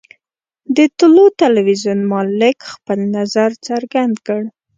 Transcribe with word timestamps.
د 0.75 0.77
طلوع 0.99 1.29
ټلویزیون 1.39 1.99
مالک 2.11 2.57
خپل 2.73 2.99
نظر 3.15 3.49
څرګند 3.67 4.15
کړ. 4.27 4.41